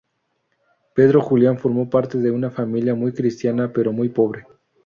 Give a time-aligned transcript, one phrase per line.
[0.95, 4.47] Pedro Julián formó parte de una familia muy cristiana pero muy pobre.